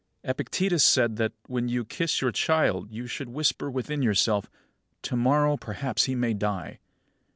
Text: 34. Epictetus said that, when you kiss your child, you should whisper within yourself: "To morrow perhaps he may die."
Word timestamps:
34. 0.23 0.31
Epictetus 0.31 0.83
said 0.83 1.17
that, 1.17 1.33
when 1.45 1.67
you 1.69 1.85
kiss 1.85 2.21
your 2.21 2.31
child, 2.31 2.89
you 2.89 3.05
should 3.05 3.29
whisper 3.29 3.69
within 3.69 4.01
yourself: 4.01 4.49
"To 5.03 5.15
morrow 5.15 5.57
perhaps 5.57 6.05
he 6.05 6.15
may 6.15 6.33
die." 6.33 6.79